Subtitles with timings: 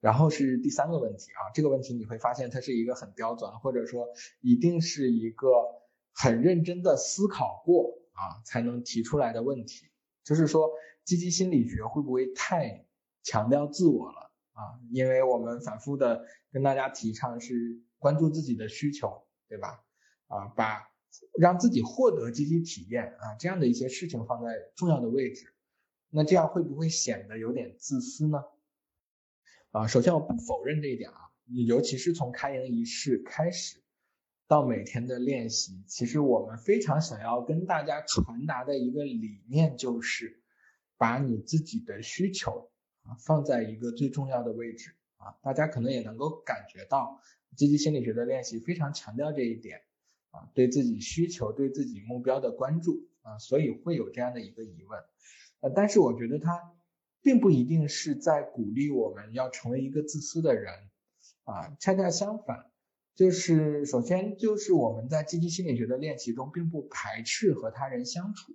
[0.00, 4.06] 然后是第三个问题啊，这个问题你会发现它是一个很刁钻，或者说
[4.40, 5.48] 一定是一个
[6.12, 9.86] 很认真的思考过啊才能提出来的问题，
[10.22, 10.70] 就是说
[11.04, 12.86] 积极心理学会不会太
[13.22, 14.78] 强调自我了啊？
[14.92, 19.82] 因为我们反复的跟大家提倡是关注自己的需求，对吧？
[20.28, 20.88] 啊，把
[21.40, 25.52] 让自己获得积极体验啊这样的一些事情放在重要的位置，
[26.10, 28.44] 那这样会不会显得有点自私呢？
[29.70, 31.30] 啊，首先我不否认这一点啊，
[31.66, 33.82] 尤其是从开营仪式开始
[34.46, 40.42] 到每天的练习，其实我们非常想要跟大家传达的一个理念就是，
[40.96, 42.70] 把你自己的需求
[43.02, 47.20] 啊放在一个最重要的位置啊，大家可能也能够感觉到
[47.54, 49.82] 积极心理学的练习非常强调这一点
[50.30, 54.98] 啊，对自己需求、对自己目标的关注啊，所以会有这样的一个疑问，
[55.60, 56.72] 呃，但是我觉得它。
[57.20, 60.72] 并不一定是在鼓励我们要成为一个自私的人，
[61.44, 62.70] 啊，恰恰相反，
[63.14, 68.54] 就是首先就是我们在积极心理学的练习中，并不排斥和他人相处，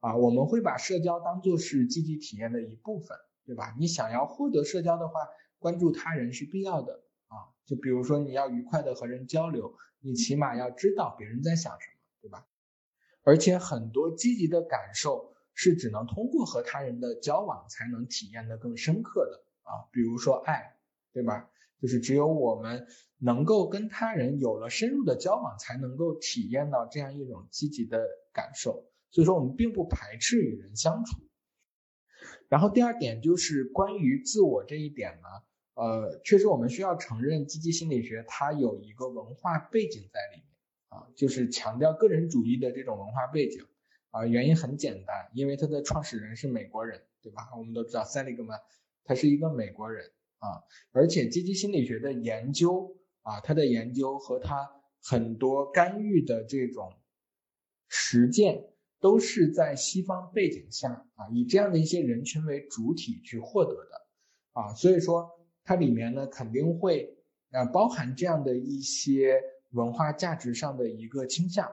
[0.00, 3.74] 啊，我们会把社交当做是积极体验的一部分，对吧？
[3.78, 5.14] 你想要获得社交的话，
[5.58, 12.46] 关注他人是必要的，啊，就比如说你要愉快的和人交流，你起码要知道别人在想什么，对吧？
[13.22, 15.34] 而且很多积极的感受。
[15.60, 20.78] 是只能通过和他人的交往才能体验的更深刻的啊，比如说爱，
[21.12, 21.50] 对吧？
[21.82, 22.86] 就是只有我们
[23.18, 28.88] 能够跟他人有了深入的交往，才能够体验到这样一种积极的感受。
[29.10, 31.16] 所以说，我们并不排斥与人相处。
[32.48, 35.28] 然后第二点就是关于自我这一点呢，
[35.74, 40.46] 呃，确实我们需要承认积极心理学它有一个文化背景在里面
[40.90, 43.64] 啊，就是强调个人主义的这种文化背景。
[44.10, 47.50] 啊，原因很简单，因为它的创始人是美国人，对吧？
[47.56, 48.58] 我们都知道塞利格曼，
[49.04, 54.70] 他是一个美国人啊，而且积极心理学的研究啊，他的研究和他
[55.02, 56.92] 很多干预的这种
[57.88, 58.64] 实践，
[58.98, 64.06] 都是在西方背景下啊，以这样的一些人群为主体去获得的
[64.52, 65.30] 啊，所以说
[65.64, 67.14] 它里面呢肯定会
[67.50, 71.70] 啊包含这样的一些文化价值上的一个倾向。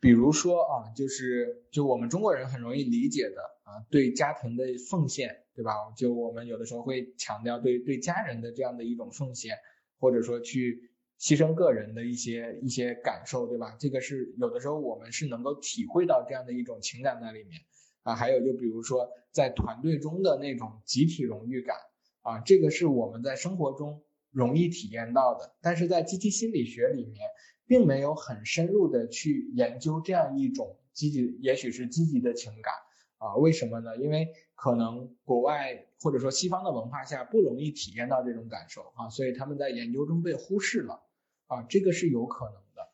[0.00, 5.72] 比如说啊，就是就我们中国人很容易理解的啊，对家庭的奉献，对吧？
[5.96, 9.56] 就我们有的时候会强调对对家人的这样的一种奉献，
[9.98, 13.76] 或者说去牺牲个人的一些一些感受，对吧？
[13.80, 17.60] 这个是有的时候我们是能够体会到这样的一种情感在里面
[18.04, 18.14] 啊。
[18.14, 21.76] 还有就比如说在团队中的那种集体荣誉感
[22.22, 27.28] 啊，这个是我们在生活中容易体验到的，但是在积极心理学里面。
[27.68, 32.72] 并没有很深入的去研究这样一种积极，也许是积极的情感
[33.18, 33.36] 啊？
[33.36, 33.96] 为什么呢？
[33.98, 41.02] 因为可能国外或者说西方的文化下不容易体验到这种感受啊，所以他们在研究中被忽视了
[41.46, 42.88] 啊，这个是有可能的。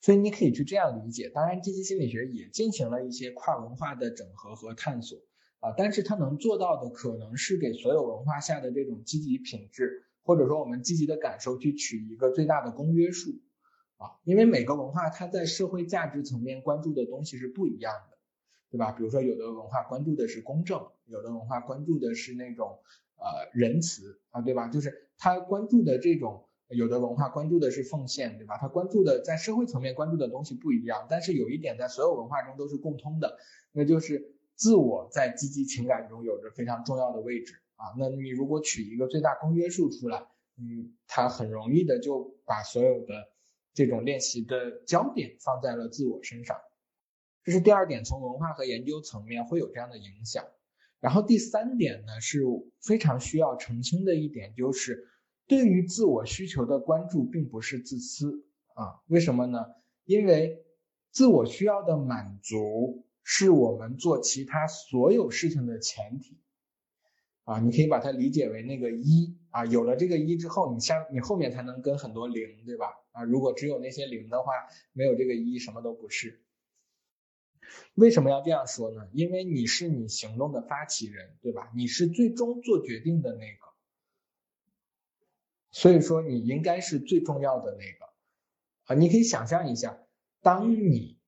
[0.00, 5.16] 所以你可以去这样理解，当然积极心理学也进行了一些跨文化的整合和探索
[5.60, 10.08] 啊，但是它能做到的可能是给所有文化下的这种积极品质。
[10.24, 13.30] 或者说，我们积极的感受去取一个最大的公约数，
[13.96, 18.18] 啊，因为每个文化它在社会价值层面关注的东西是不一样的，
[18.70, 18.92] 对吧？
[18.92, 22.78] 比如说，有的文化关注的是公正，有的文化关注的是那种
[23.16, 24.68] 呃仁慈啊，对吧？
[24.68, 28.56] 就是他关注的这种，有的文化关注的是奉献，对吧？
[28.58, 33.38] 他关注的在社会层面关注的东西不一样，但是有一点在所有文化中都是共通的，
[33.72, 37.54] 那就是自我在积极情感中有着非常重要的位置。
[37.82, 40.24] 啊，那你如果取一个最大公约数出来，
[40.56, 43.12] 嗯，它很容易的就把所有的
[43.74, 46.56] 这种练习的焦点放在了自我身上，
[47.42, 50.44] 这是第二点，从文化和研究层面会有这样的影响。
[51.00, 52.42] 然后第三点呢，是
[52.80, 55.08] 非常需要澄清的一点，就是
[55.48, 59.58] 对于自我需求的关注并不是自私啊，为什么呢？
[60.04, 60.64] 因为
[61.10, 66.38] 自我需要的满足是我们做其他所有事情的前提。
[67.44, 72.86] 啊，你可以把它理解为那个一啊，有了这个一之后，你下你后面才能跟很多零，对吧？
[73.10, 74.52] 啊，如果只有那些零的话，
[74.92, 76.40] 没有这个一，什么都不是。
[77.94, 79.08] 为什么要这样说呢？
[79.12, 81.72] 因为你是你行动的发起人，对吧？
[81.74, 83.66] 你是最终做决定的那个，
[85.72, 88.12] 所以说你应该是最重要的那个。
[88.84, 89.98] 啊，你可以想象一下，
[90.42, 91.18] 当你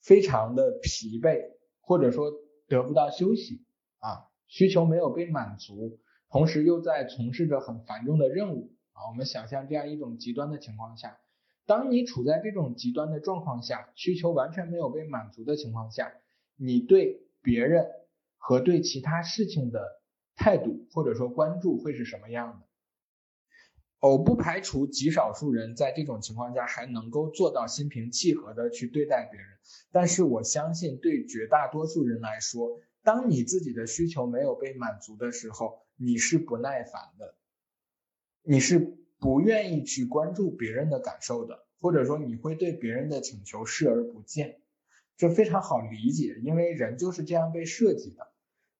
[0.00, 2.30] 非常的疲惫，或者说
[2.68, 3.64] 得不到休息
[3.98, 4.30] 啊。
[4.46, 5.98] 需求没有被满足，
[6.30, 9.08] 同时又在从事着很繁重的任务啊！
[9.10, 11.18] 我们想象这样一种极端的情况下，
[11.66, 16.12] 当你处在这种极端的状况下，需求完全没有被满足的情况下，
[16.56, 17.86] 你对别人
[18.36, 20.02] 和对其他事情的
[20.36, 22.66] 态度或者说关注会是什么样的。
[24.06, 29.48] 我不排除极少数人在这种情况下还能够做到心平气和的去对待别人，
[29.90, 37.36] 但是我相信对绝大多数人来说，当你自己的需求没有被满足的时候，你是不耐烦的，
[38.42, 44.60] 你是不愿意去关注别人的感受的，或者说你会对别人的请求视而不见，
[45.18, 48.32] 这非常好理解，因为人就是这样被设计的。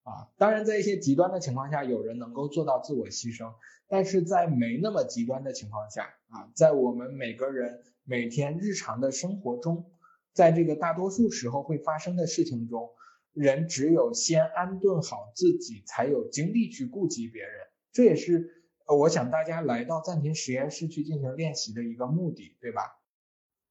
[0.04, 3.54] 啊，当然，在一些极端的情况下，有人能够做到自我牺牲，
[3.88, 9.90] 但是在没那么极端的情况下，啊，在我们每个人每天日常的生活中，
[10.34, 12.90] 在这个大多数时候会发生的事情中，
[13.34, 17.52] 人只有先安顿好自己，才有精力去顾及别人。
[17.92, 23.02] 这也是呃我想大家来到暂停实验室去进行练习的一个目的，对吧？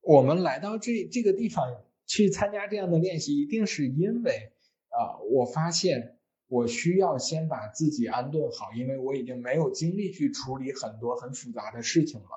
[0.02, 1.66] 我们来到这这个地方
[2.06, 4.52] 去参加这样的练习，一定是因为
[4.90, 6.20] 啊，我发现。
[6.50, 12.28] 我需要先把自己安顿好，因为我已经没有精力去处理很多很复杂的事情了，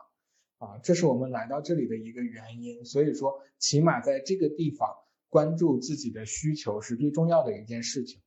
[0.56, 2.82] 啊，这是我们来到这里的一个原因。
[2.86, 4.88] 所以说，起码在这个地方
[5.28, 8.22] 关注自己的需求是最重要的一件事情。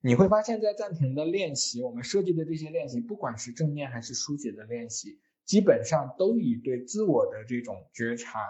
[0.00, 8.40] 你会发现在暂停的练习，我们设计的这些练习，不管是正念还是书写的练习，基本上都以对自我的这种觉察、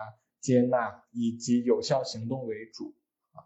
[0.40, 2.94] 接纳以及有效行动为主。
[3.32, 3.44] 啊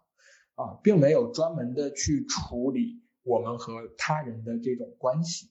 [0.55, 5.49] 啊，并没有专门的去处理我们和他人的这种关系，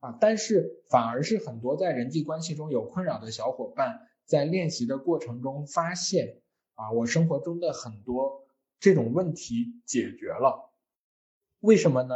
[0.00, 6.42] 啊，但是反而是很多在人际关系中有困扰的小伙伴，在练习的过程中发现，
[6.76, 8.46] 啊，我生活中的很多
[8.78, 10.70] 这种问题解决了，
[11.58, 12.14] 为什么呢？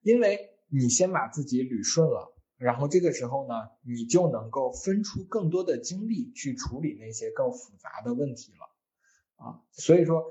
[0.00, 3.54] 因为你先把自己捋顺了，然后这个时候呢，
[3.84, 10.24] 你就能够分出更多的精力去处理那些更复杂的问题了，啊，所以说。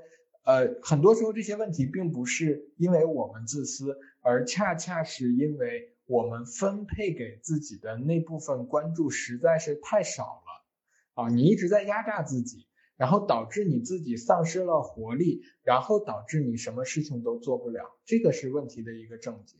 [0.44, 12.66] 呃，很多时候这些问题并不是因为我们自私，而恰恰是因为我们分配给自己的那部分关注实在是太少了，啊，你一直在压榨自己，
[13.02, 19.56] 然后导致你自己丧失了活力，然后导致你什么事情都做不了，这个是问题的一个症结，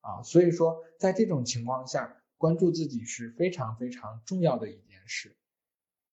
[0.00, 5.36] 啊，所以说在这种情况下，关注自己是非常非常重要的一件事。